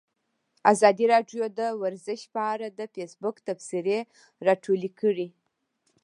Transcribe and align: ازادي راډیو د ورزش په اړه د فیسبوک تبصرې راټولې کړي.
ازادي 0.73 1.05
راډیو 1.13 1.43
د 1.59 1.61
ورزش 1.81 2.21
په 2.33 2.41
اړه 2.53 2.67
د 2.79 2.81
فیسبوک 2.93 3.35
تبصرې 3.47 3.99
راټولې 4.47 4.89
کړي. 5.01 5.27